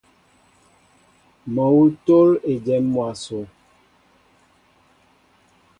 Mol 1.57 1.67
awŭ 1.75 1.83
tól 2.07 2.29
ejém 2.55 2.85
mwaso. 2.95 3.41